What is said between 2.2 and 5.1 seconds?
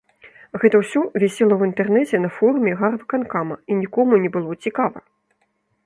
на форуме гарвыканкама, і нікому не было цікава.